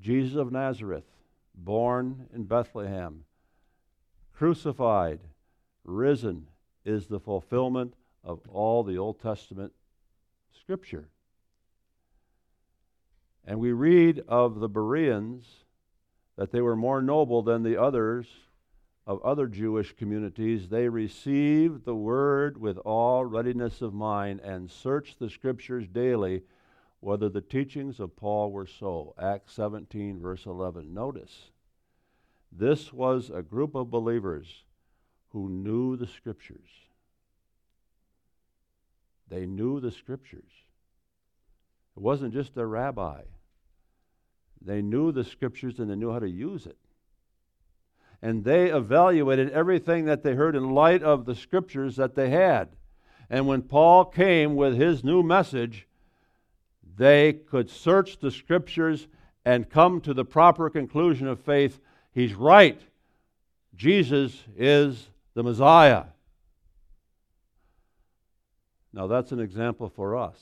[0.01, 1.05] Jesus of Nazareth,
[1.55, 3.24] born in Bethlehem,
[4.34, 5.20] crucified,
[5.84, 6.49] risen,
[6.84, 9.72] is the fulfillment of all the Old Testament
[10.59, 11.09] scripture.
[13.45, 15.45] And we read of the Bereans
[16.36, 18.26] that they were more noble than the others
[19.07, 25.18] of other Jewish communities, they received the word with all readiness of mind and searched
[25.18, 26.43] the scriptures daily
[27.01, 29.14] whether the teachings of Paul were so.
[29.20, 30.95] Acts 17, verse 11.
[30.95, 31.51] Notice,
[32.53, 34.62] this was a group of believers
[35.30, 36.68] who knew the scriptures.
[39.28, 40.61] They knew the scriptures.
[41.97, 43.22] It wasn't just a rabbi.
[44.64, 46.76] They knew the scriptures and they knew how to use it.
[48.22, 52.68] And they evaluated everything that they heard in light of the scriptures that they had.
[53.28, 55.88] And when Paul came with his new message,
[56.97, 59.09] they could search the scriptures
[59.45, 61.80] and come to the proper conclusion of faith.
[62.12, 62.80] He's right.
[63.74, 66.05] Jesus is the Messiah.
[68.93, 70.38] Now, that's an example for us.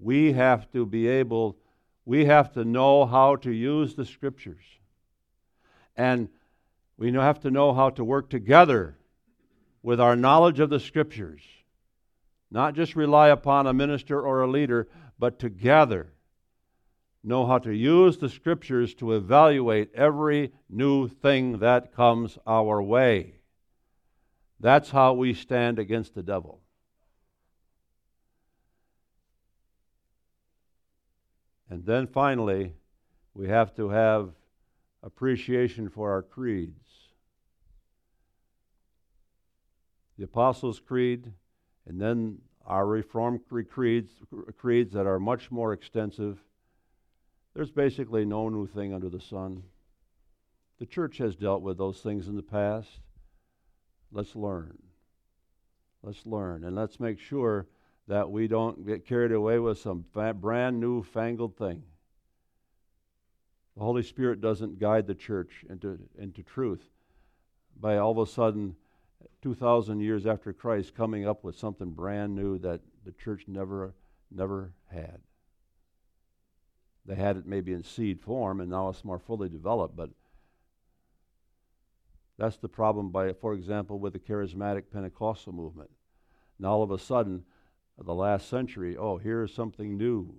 [0.00, 1.56] We have to be able,
[2.04, 4.64] we have to know how to use the Scriptures.
[5.96, 6.28] And
[6.98, 8.96] we have to know how to work together
[9.82, 11.42] with our knowledge of the Scriptures.
[12.50, 14.88] Not just rely upon a minister or a leader,
[15.18, 16.12] but together
[17.26, 23.34] know how to use the Scriptures to evaluate every new thing that comes our way.
[24.60, 26.60] That's how we stand against the devil.
[31.68, 32.74] And then finally,
[33.34, 34.30] we have to have
[35.02, 36.84] appreciation for our creeds.
[40.18, 41.32] The Apostles' Creed,
[41.86, 44.12] and then our Reformed creeds,
[44.56, 46.38] creeds that are much more extensive.
[47.54, 49.62] There's basically no new thing under the sun.
[50.78, 53.00] The church has dealt with those things in the past.
[54.12, 54.78] Let's learn.
[56.02, 56.64] Let's learn.
[56.64, 57.66] And let's make sure
[58.08, 61.82] that we don't get carried away with some brand new fangled thing.
[63.76, 66.88] The Holy Spirit doesn't guide the church into, into truth
[67.78, 68.76] by all of a sudden,
[69.42, 73.94] 2,000 years after Christ, coming up with something brand new that the church never,
[74.30, 75.20] never had.
[77.04, 80.10] They had it maybe in seed form, and now it's more fully developed, but
[82.38, 85.90] that's the problem by, for example, with the charismatic Pentecostal movement.
[86.58, 87.44] Now all of a sudden,
[88.04, 90.34] the last century, oh, here's something new.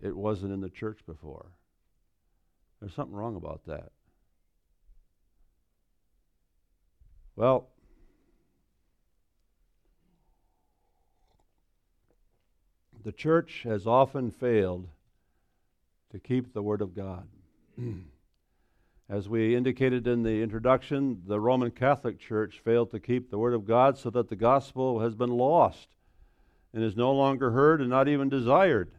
[0.00, 1.52] It wasn't in the church before.
[2.80, 3.92] There's something wrong about that.
[7.36, 7.68] Well,
[13.04, 14.88] the church has often failed
[16.10, 17.28] to keep the Word of God.
[19.08, 23.54] As we indicated in the introduction, the Roman Catholic Church failed to keep the Word
[23.54, 25.88] of God so that the gospel has been lost
[26.72, 28.90] and is no longer heard and not even desired.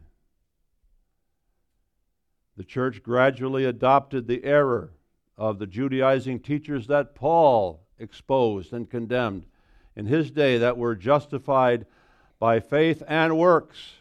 [2.56, 4.92] The church gradually adopted the error
[5.36, 9.46] of the Judaizing teachers that Paul exposed and condemned
[9.96, 11.86] in his day that were justified
[12.38, 13.94] by faith and works.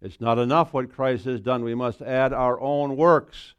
[0.00, 1.62] It's not enough what Christ has done.
[1.62, 3.54] We must add our own works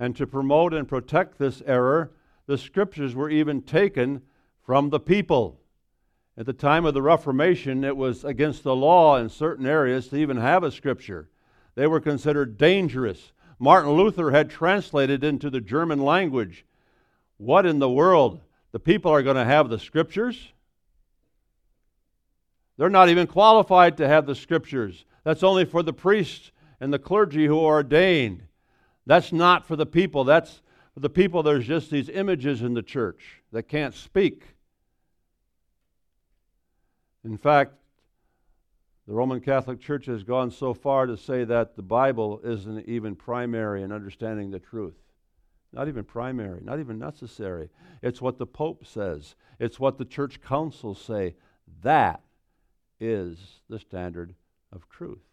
[0.00, 2.10] and to promote and protect this error,
[2.46, 4.22] the scriptures were even taken
[4.64, 5.60] from the people.
[6.38, 10.16] At the time of the Reformation, it was against the law in certain areas to
[10.16, 11.28] even have a scripture.
[11.74, 13.32] They were considered dangerous.
[13.58, 16.64] Martin Luther had translated into the German language.
[17.36, 18.40] What in the world?
[18.72, 20.52] The people are going to have the scriptures?
[22.78, 25.04] They're not even qualified to have the scriptures.
[25.24, 28.44] That's only for the priests and the clergy who are ordained.
[29.06, 30.24] That's not for the people.
[30.24, 30.60] That's
[30.94, 34.44] for the people, there's just these images in the church that can't speak.
[37.24, 37.74] In fact,
[39.06, 43.14] the Roman Catholic Church has gone so far to say that the Bible isn't even
[43.14, 44.96] primary in understanding the truth.
[45.72, 47.70] Not even primary, not even necessary.
[48.02, 51.34] It's what the Pope says, it's what the church councils say.
[51.82, 52.22] That
[52.98, 53.38] is
[53.68, 54.34] the standard
[54.72, 55.29] of truth.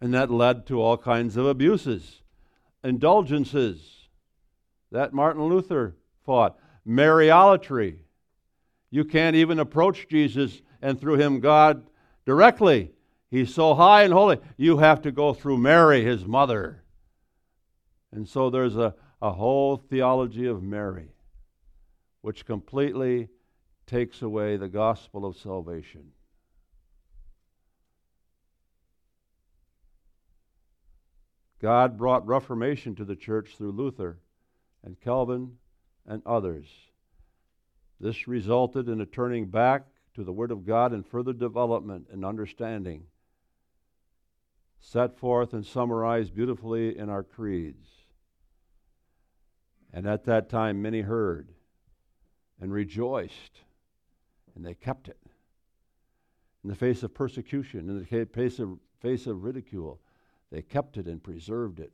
[0.00, 2.22] And that led to all kinds of abuses,
[2.82, 4.08] indulgences
[4.90, 7.96] that Martin Luther fought, Mariolatry.
[8.90, 11.86] You can't even approach Jesus and through him God
[12.26, 12.92] directly.
[13.30, 14.38] He's so high and holy.
[14.56, 16.84] You have to go through Mary, his mother.
[18.12, 21.08] And so there's a, a whole theology of Mary,
[22.20, 23.28] which completely
[23.86, 26.12] takes away the gospel of salvation.
[31.64, 34.18] God brought reformation to the church through Luther
[34.84, 35.56] and Calvin
[36.06, 36.66] and others.
[37.98, 42.22] This resulted in a turning back to the Word of God and further development and
[42.22, 43.04] understanding,
[44.78, 47.88] set forth and summarized beautifully in our creeds.
[49.90, 51.48] And at that time, many heard
[52.60, 53.62] and rejoiced,
[54.54, 55.16] and they kept it.
[56.62, 60.02] In the face of persecution, in the face of, face of ridicule,
[60.54, 61.90] they kept it and preserved it,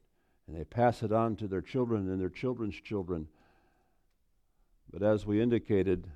[0.47, 3.27] and they pass it on to their children and their children's children.
[4.93, 6.07] But as we indicated,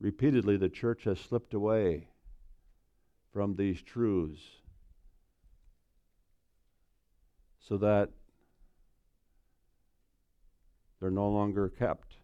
[0.00, 2.08] repeatedly the church has slipped away
[3.32, 4.42] from these truths
[7.60, 8.10] so that
[10.98, 12.16] they're no longer kept,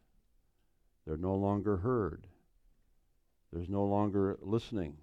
[1.07, 2.27] they're no longer heard,
[3.53, 4.97] there's no longer listening.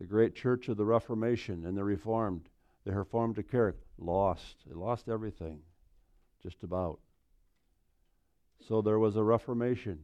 [0.00, 2.48] The great church of the Reformation and the Reformed,
[2.84, 4.56] the Reformed character, lost.
[4.70, 5.60] It lost everything,
[6.42, 7.00] just about.
[8.68, 9.98] So there was a Reformation,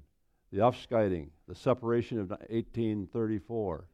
[0.53, 3.87] the Afscheiding, the separation of 1834.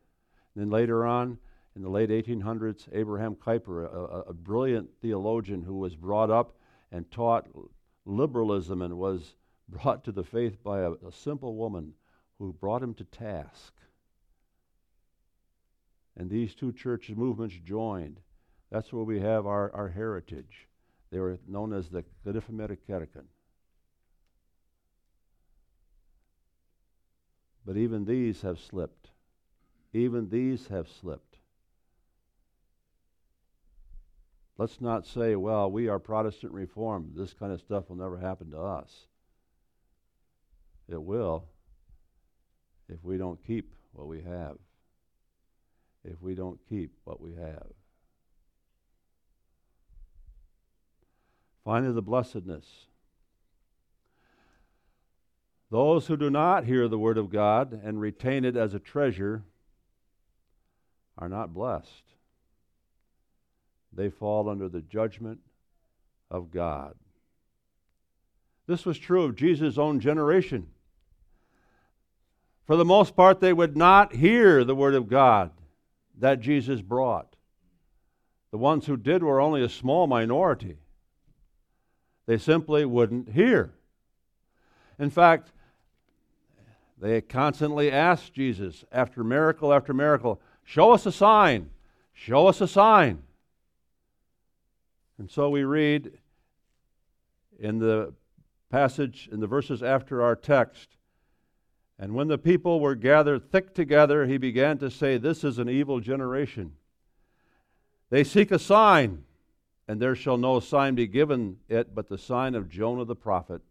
[0.55, 1.39] And then later on,
[1.75, 6.57] in the late 1800s, Abraham Kuyper, a, a, brilliant theologian who was brought up
[6.91, 7.47] and taught
[8.07, 9.35] liberalism and was
[9.69, 11.93] brought to the faith by a, a simple woman
[12.39, 13.75] who brought him to task.
[16.17, 18.21] And these two church movements joined.
[18.71, 20.69] That's where we have our, our heritage.
[21.11, 22.79] They were known as the Gereformeerde
[27.65, 29.11] But even these have slipped.
[29.93, 31.39] Even these have slipped.
[34.59, 37.13] Let's not say, well, we are Protestant Reformed.
[37.15, 39.07] This kind of stuff will never happen to us.
[40.89, 41.45] It will
[42.89, 44.57] if we don't keep what we have.
[46.05, 47.67] If we don't keep what we have.
[51.67, 52.87] Finally, the blessedness.
[55.69, 59.43] Those who do not hear the word of God and retain it as a treasure
[61.19, 62.05] are not blessed.
[63.93, 65.41] They fall under the judgment
[66.31, 66.95] of God.
[68.69, 70.69] This was true of Jesus' own generation.
[72.65, 75.51] For the most part, they would not hear the word of God
[76.17, 77.35] that Jesus brought.
[78.53, 80.79] The ones who did were only a small minority.
[82.27, 83.73] They simply wouldn't hear.
[84.99, 85.53] In fact,
[86.99, 91.71] they constantly asked Jesus, after miracle after miracle, Show us a sign.
[92.13, 93.23] Show us a sign.
[95.19, 96.19] And so we read
[97.59, 98.13] in the
[98.71, 100.97] passage, in the verses after our text,
[101.99, 105.69] and when the people were gathered thick together, he began to say, This is an
[105.69, 106.73] evil generation.
[108.11, 109.25] They seek a sign,
[109.89, 113.63] and there shall no sign be given it but the sign of Jonah the prophet.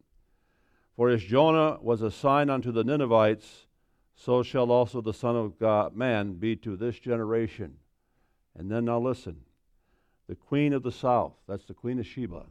[0.96, 3.68] For as Jonah was a sign unto the Ninevites,
[4.16, 7.76] so shall also the Son of God, man be to this generation.
[8.58, 9.42] And then now listen
[10.28, 12.46] the queen of the south, that's the queen of Sheba,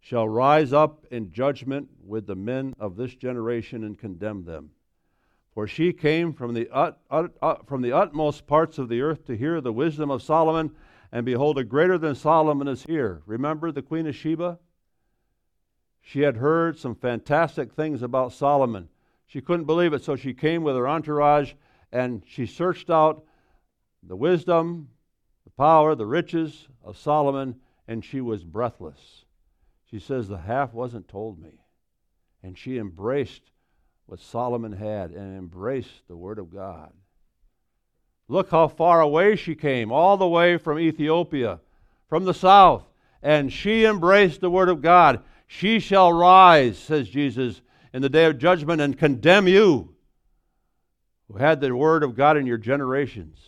[0.00, 4.70] shall rise up in judgment with the men of this generation and condemn them.
[5.52, 9.24] For she came from the, ut, ut, ut, from the utmost parts of the earth
[9.26, 10.70] to hear the wisdom of Solomon,
[11.10, 13.22] and behold, a greater than Solomon is here.
[13.26, 14.58] Remember the queen of Sheba?
[16.00, 18.88] She had heard some fantastic things about Solomon.
[19.26, 21.52] She couldn't believe it, so she came with her entourage
[21.92, 23.24] and she searched out
[24.02, 24.88] the wisdom,
[25.44, 27.56] the power, the riches of Solomon,
[27.86, 29.24] and she was breathless.
[29.90, 31.64] She says, The half wasn't told me.
[32.42, 33.50] And she embraced
[34.06, 36.92] what Solomon had and embraced the Word of God.
[38.28, 41.60] Look how far away she came, all the way from Ethiopia,
[42.08, 42.84] from the south,
[43.22, 45.22] and she embraced the Word of God.
[45.46, 47.62] She shall rise, says Jesus,
[47.92, 49.94] in the day of judgment and condemn you
[51.28, 53.38] who had the word of God in your generations.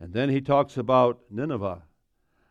[0.00, 1.82] And then he talks about Nineveh.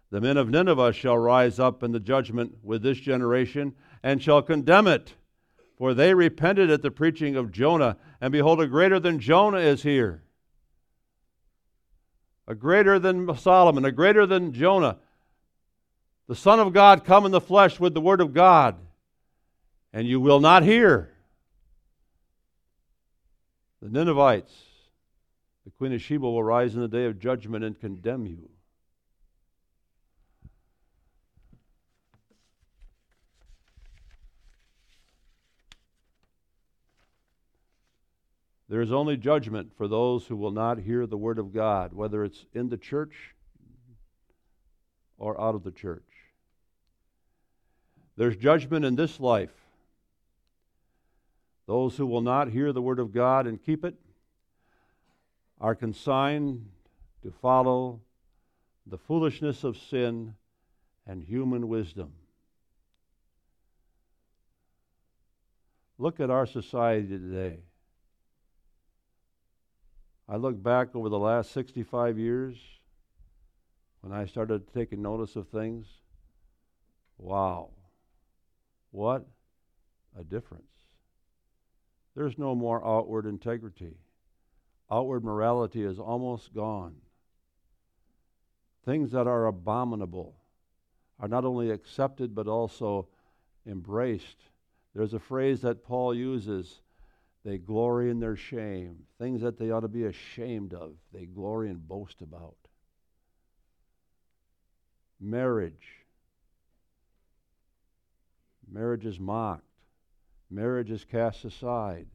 [0.10, 4.42] The men of Nineveh shall rise up in the judgment with this generation and shall
[4.42, 5.16] condemn it.
[5.78, 9.84] For they repented at the preaching of Jonah, and behold, a greater than Jonah is
[9.84, 10.24] here.
[12.48, 14.98] A greater than Solomon, a greater than Jonah.
[16.28, 18.78] The Son of God come in the flesh with the Word of God
[19.94, 21.12] and you will not hear.
[23.82, 24.54] The Ninevites,
[25.66, 28.51] the Queen of Sheba, will rise in the day of judgment and condemn you.
[38.72, 42.24] There is only judgment for those who will not hear the word of God, whether
[42.24, 43.36] it's in the church
[45.18, 46.06] or out of the church.
[48.16, 49.52] There's judgment in this life
[51.68, 53.96] those who will not hear the word of God and keep it
[55.60, 56.66] are consigned
[57.24, 58.00] to follow
[58.88, 60.34] the foolishness of sin
[61.06, 62.14] and human wisdom.
[65.98, 67.60] Look at our society today.
[70.28, 72.58] I look back over the last 65 years
[74.02, 75.88] when I started taking notice of things.
[77.18, 77.70] Wow.
[78.92, 79.26] What
[80.20, 80.66] a difference.
[82.16, 83.96] There's no more outward integrity.
[84.90, 86.96] Outward morality is almost gone.
[88.84, 90.36] Things that are abominable
[91.20, 93.08] are not only accepted but also
[93.66, 94.38] embraced.
[94.94, 96.82] There's a phrase that Paul uses
[97.44, 98.98] they glory in their shame.
[99.18, 102.56] Things that they ought to be ashamed of, they glory and boast about.
[105.20, 106.06] Marriage.
[108.72, 109.64] Marriage is mocked.
[110.50, 112.08] Marriage is cast aside.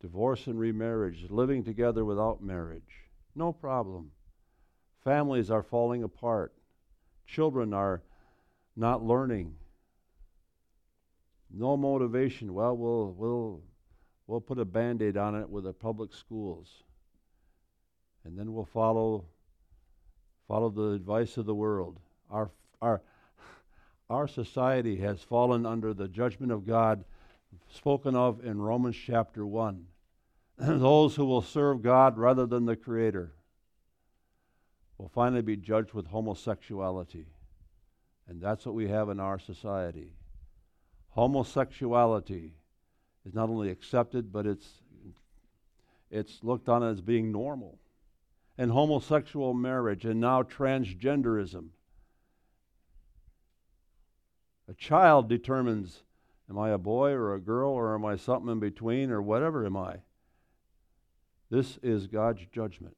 [0.00, 4.10] Divorce and remarriage, living together without marriage, no problem.
[5.02, 6.52] Families are falling apart.
[7.26, 8.02] Children are
[8.76, 9.54] not learning.
[11.56, 12.52] No motivation.
[12.52, 13.60] Well, we'll we'll
[14.26, 16.82] we'll put a band-aid on it with the public schools.
[18.24, 19.26] And then we'll follow
[20.48, 22.00] follow the advice of the world.
[22.28, 22.50] Our
[22.82, 23.02] our
[24.10, 27.04] our society has fallen under the judgment of God
[27.72, 29.86] spoken of in Romans chapter 1.
[30.58, 33.32] Those who will serve God rather than the Creator
[34.98, 37.26] will finally be judged with homosexuality.
[38.28, 40.12] And that's what we have in our society.
[41.14, 42.54] Homosexuality
[43.24, 44.66] is not only accepted, but it's,
[46.10, 47.78] it's looked on as being normal.
[48.58, 51.68] And homosexual marriage, and now transgenderism.
[54.68, 56.02] A child determines
[56.50, 59.64] am I a boy or a girl, or am I something in between, or whatever
[59.64, 59.98] am I?
[61.48, 62.96] This is God's judgment.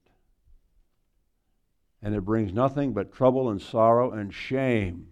[2.00, 5.08] And it brings nothing but trouble and sorrow and shame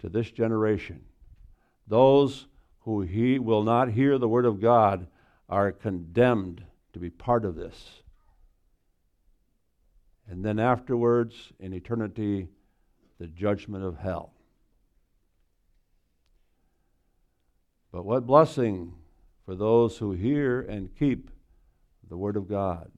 [0.00, 1.04] to this generation.
[1.86, 2.46] Those
[2.80, 5.06] who he will not hear the word of God
[5.48, 8.02] are condemned to be part of this.
[10.28, 12.48] And then afterwards, in eternity,
[13.18, 14.32] the judgment of hell.
[17.92, 18.92] But what blessing
[19.46, 21.30] for those who hear and keep
[22.08, 22.90] the Word of God.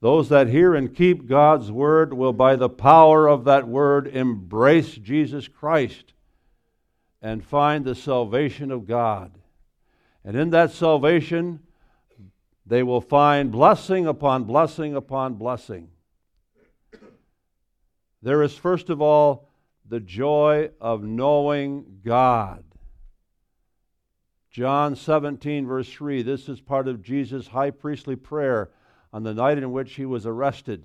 [0.00, 4.94] Those that hear and keep God's Word will, by the power of that Word, embrace
[4.94, 6.12] Jesus Christ
[7.22, 9.32] and find the salvation of God.
[10.24, 11.60] And in that salvation,
[12.66, 15.88] they will find blessing upon blessing upon blessing.
[18.22, 19.48] There is, first of all,
[19.88, 22.64] the joy of knowing God.
[24.50, 26.22] John 17, verse 3.
[26.22, 28.70] This is part of Jesus' high priestly prayer
[29.12, 30.84] on the night in which he was arrested.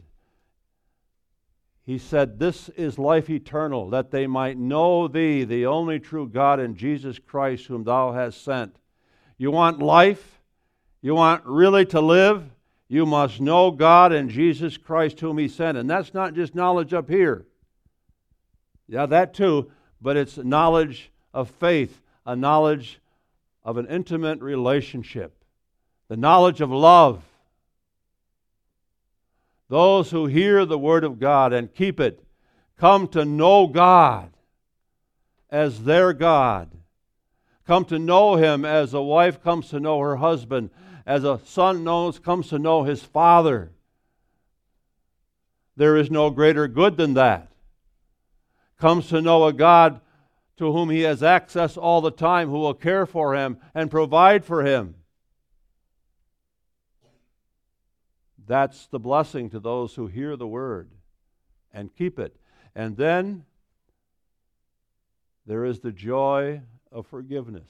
[1.87, 6.59] He said, This is life eternal, that they might know thee, the only true God,
[6.59, 8.75] and Jesus Christ, whom thou hast sent.
[9.37, 10.41] You want life?
[11.01, 12.43] You want really to live?
[12.89, 15.77] You must know God and Jesus Christ, whom he sent.
[15.77, 17.45] And that's not just knowledge up here.
[18.89, 19.71] Yeah, that too,
[20.01, 22.99] but it's knowledge of faith, a knowledge
[23.63, 25.41] of an intimate relationship,
[26.09, 27.23] the knowledge of love.
[29.69, 32.23] Those who hear the Word of God and keep it
[32.77, 34.31] come to know God
[35.49, 36.69] as their God,
[37.65, 40.69] come to know Him as a wife comes to know her husband,
[41.07, 43.71] as a son knows, comes to know his father.
[45.77, 47.49] There is no greater good than that.
[48.77, 50.01] Comes to know a God
[50.57, 54.43] to whom he has access all the time, who will care for him and provide
[54.43, 54.95] for him.
[58.47, 60.89] That's the blessing to those who hear the word
[61.73, 62.35] and keep it.
[62.73, 63.43] And then
[65.45, 67.69] there is the joy of forgiveness.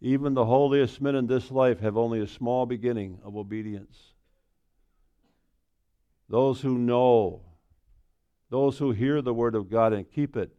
[0.00, 3.98] Even the holiest men in this life have only a small beginning of obedience.
[6.30, 7.42] Those who know,
[8.48, 10.56] those who hear the word of God and keep it,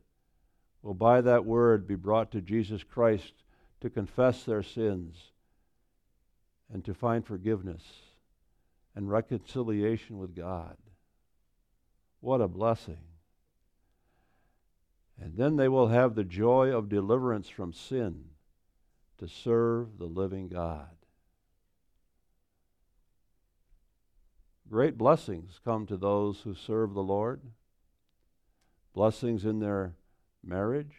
[0.83, 3.33] will by that word be brought to Jesus Christ
[3.79, 5.31] to confess their sins
[6.71, 7.83] and to find forgiveness
[8.95, 10.77] and reconciliation with God.
[12.19, 12.99] What a blessing.
[15.19, 18.25] And then they will have the joy of deliverance from sin
[19.19, 20.89] to serve the living God.
[24.69, 27.41] Great blessings come to those who serve the Lord.
[28.93, 29.95] Blessings in their
[30.43, 30.95] marriage,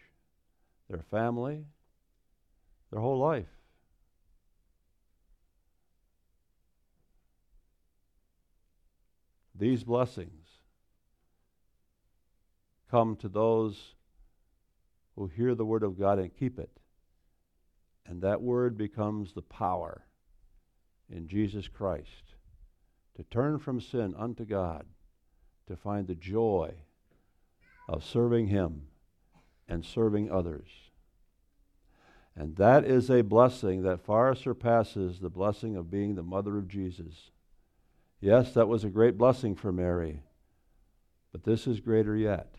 [0.89, 1.65] their family,
[2.91, 3.52] their whole life.
[9.63, 10.49] These blessings
[12.91, 13.95] come to those
[15.15, 16.81] who hear the Word of God and keep it.
[18.05, 20.03] And that Word becomes the power
[21.09, 22.35] in Jesus Christ
[23.15, 24.85] to turn from sin unto God,
[25.69, 26.75] to find the joy
[27.89, 28.89] of serving Him
[29.69, 30.71] and serving others.
[32.35, 36.67] And that is a blessing that far surpasses the blessing of being the mother of
[36.67, 37.31] Jesus.
[38.23, 40.23] Yes, that was a great blessing for Mary,
[41.33, 42.55] but this is greater yet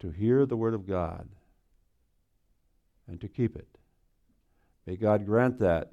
[0.00, 1.28] to hear the Word of God
[3.06, 3.68] and to keep it.
[4.84, 5.92] May God grant that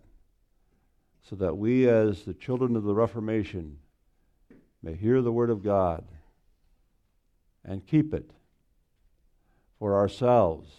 [1.21, 3.77] so that we, as the children of the Reformation,
[4.81, 6.03] may hear the Word of God
[7.63, 8.31] and keep it
[9.77, 10.71] for ourselves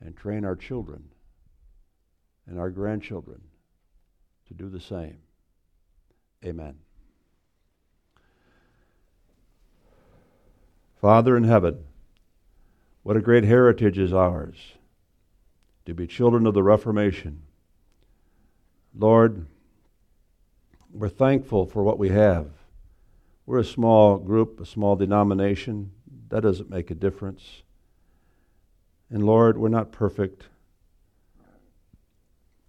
[0.00, 1.04] and train our children
[2.48, 3.42] and our grandchildren
[4.48, 5.18] to do the same.
[6.44, 6.74] Amen.
[11.00, 11.84] Father in heaven,
[13.02, 14.56] what a great heritage is ours
[15.84, 17.42] to be children of the Reformation.
[18.96, 19.46] Lord,
[20.92, 22.50] we're thankful for what we have.
[23.46, 25.90] We're a small group, a small denomination.
[26.28, 27.62] That doesn't make a difference.
[29.10, 30.44] And Lord, we're not perfect.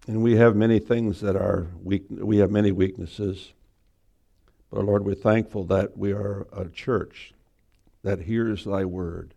[0.06, 3.52] And we have many things that are weak, we have many weaknesses.
[4.82, 7.32] Lord, we're thankful that we are a church
[8.02, 9.34] that hears thy word.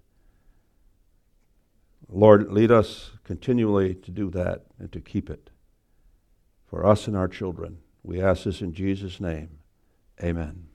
[2.10, 5.50] Lord, lead us continually to do that and to keep it
[6.66, 7.78] for us and our children.
[8.04, 9.60] We ask this in Jesus' name.
[10.24, 10.68] Amen.